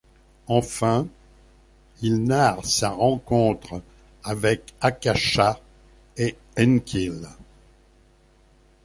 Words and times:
Enfin, 0.47 1.05
il 2.01 2.23
narre 2.23 2.65
sa 2.65 2.89
rencontre 2.89 3.83
avec 4.23 4.73
Akasha 4.81 5.59
et 6.17 6.35
Enkil. 6.57 7.27